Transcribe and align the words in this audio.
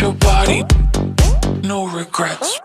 your 0.00 0.12
body, 0.14 0.64
no 1.62 1.86
regrets. 1.86 2.60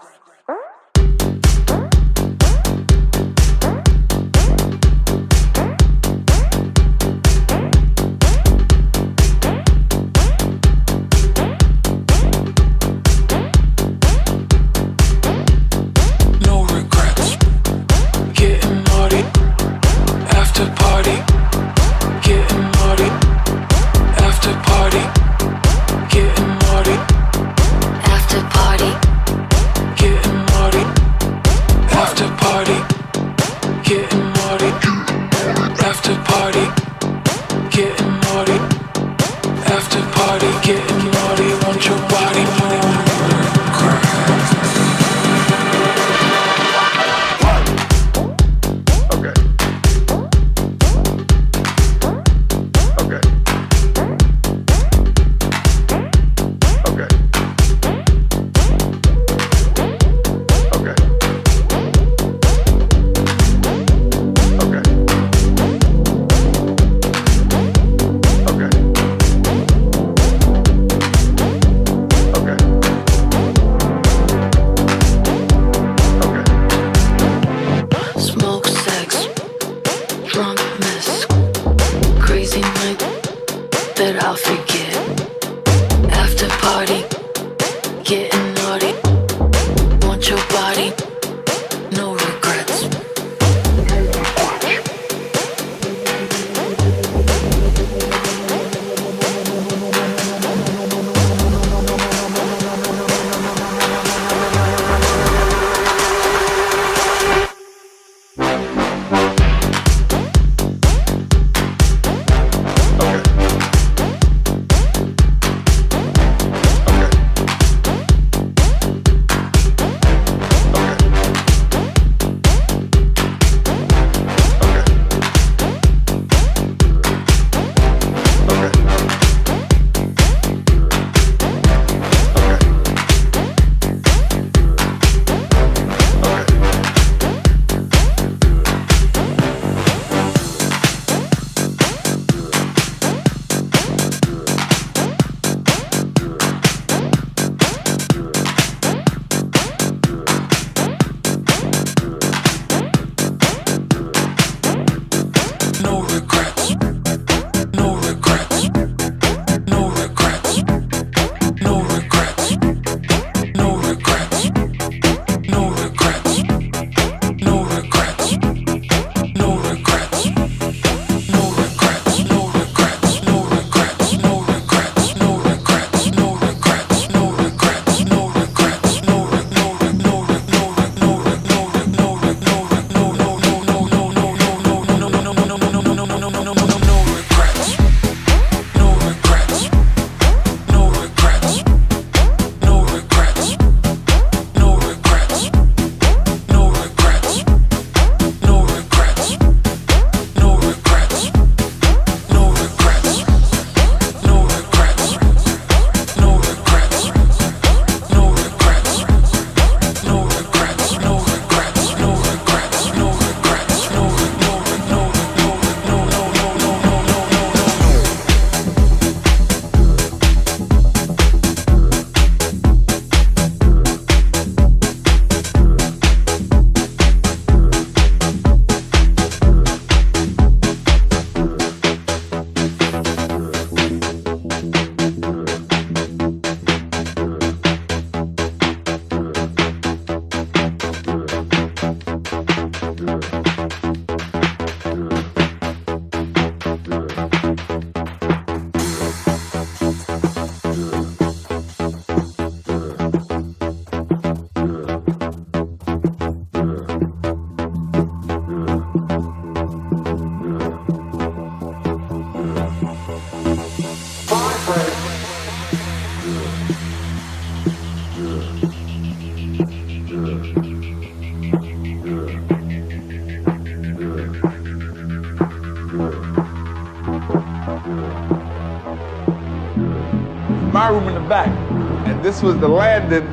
This 282.37 282.43
was 282.43 282.59
the 282.59 282.67
landing. 282.67 283.25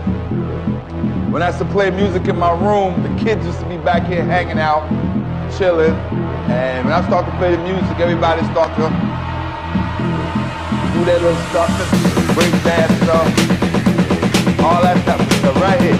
When 1.30 1.42
I 1.42 1.48
used 1.48 1.58
to 1.58 1.66
play 1.66 1.90
music 1.90 2.26
in 2.26 2.38
my 2.38 2.52
room, 2.52 3.02
the 3.02 3.22
kids 3.22 3.44
used 3.44 3.60
to 3.60 3.68
be 3.68 3.76
back 3.76 4.06
here 4.06 4.24
hanging 4.24 4.58
out, 4.58 4.88
chilling, 5.58 5.92
and 6.48 6.86
when 6.86 6.94
I 6.94 7.06
start 7.06 7.26
to 7.26 7.36
play 7.36 7.54
the 7.54 7.62
music, 7.62 8.00
everybody 8.00 8.42
start 8.44 8.74
to 8.76 8.88
do 10.96 11.04
that 11.04 11.20
little 11.20 11.36
stuff, 11.52 11.68
break 12.34 12.50
dance 12.64 12.94
stuff, 13.02 13.28
all 14.64 14.80
that 14.80 14.96
stuff 15.02 15.20
right 15.60 15.78
here. 15.82 15.98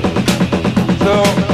So. 1.04 1.53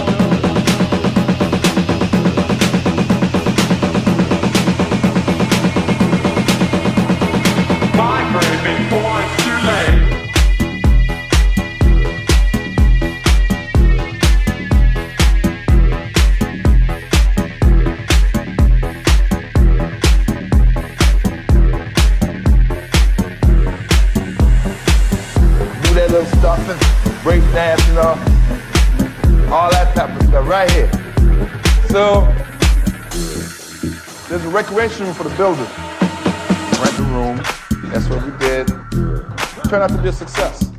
Recreation 34.81 35.05
room 35.05 35.15
for 35.15 35.25
the 35.25 35.37
builders. 35.37 35.69
Rent 36.81 36.97
the 36.97 37.03
room. 37.13 37.37
That's 37.93 38.09
what 38.09 38.25
we 38.25 38.31
did. 38.39 38.67
Turned 39.69 39.83
out 39.83 39.91
to 39.91 39.99
be 39.99 40.09
a 40.09 40.13
success. 40.13 40.70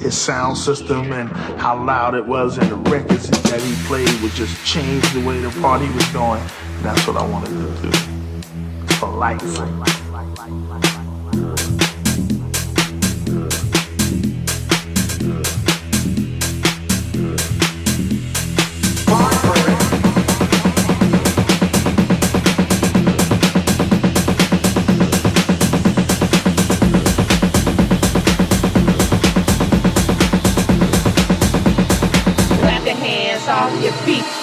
His 0.00 0.16
sound 0.16 0.56
system 0.56 1.12
and 1.12 1.28
how 1.60 1.82
loud 1.82 2.14
it 2.14 2.26
was 2.26 2.58
and 2.58 2.70
the 2.70 2.76
records 2.90 3.28
that 3.30 3.60
he 3.60 3.74
played 3.86 4.08
would 4.20 4.32
just 4.32 4.64
change 4.64 5.02
the 5.12 5.24
way 5.24 5.40
the 5.40 5.50
party 5.60 5.88
was 5.90 6.04
going. 6.12 6.42
That's 6.82 7.06
what 7.06 7.16
I 7.16 7.26
wanted 7.26 7.50
to 7.50 7.82
do. 7.82 7.92
For 8.96 9.08
life. 9.08 10.85
beat. 34.06 34.35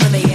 I'm 0.00 0.06
amazing. 0.06 0.27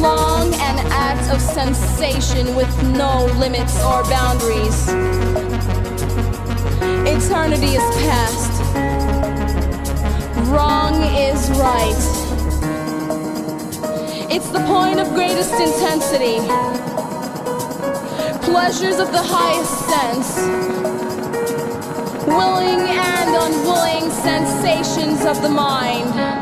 long 0.00 0.52
an 0.54 0.78
act 0.90 1.30
of 1.32 1.40
sensation 1.40 2.54
with 2.54 2.70
no 2.96 3.26
limits 3.38 3.82
or 3.82 4.02
boundaries. 4.04 4.88
Eternity 7.06 7.76
is 7.76 7.96
past. 8.02 8.52
Wrong 10.50 10.94
is 11.02 11.50
right. 11.58 12.16
It's 14.30 14.50
the 14.50 14.60
point 14.66 15.00
of 15.00 15.14
greatest 15.14 15.52
intensity. 15.52 16.38
Pleasures 18.44 18.98
of 18.98 19.12
the 19.12 19.22
highest 19.22 19.78
sense. 19.88 20.36
Willing 22.26 22.80
and 22.80 23.30
unwilling 23.34 24.10
sensations 24.10 25.24
of 25.24 25.40
the 25.42 25.48
mind. 25.48 26.35